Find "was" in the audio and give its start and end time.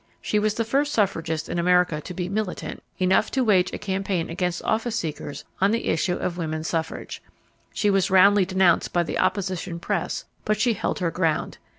0.39-0.55, 7.91-8.09